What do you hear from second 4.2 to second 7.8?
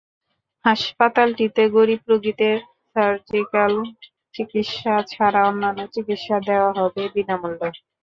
চিকিত্সা ছাড়া অন্যান্য চিকিত্সা দেওয়া হবে বিনা মূল্যে।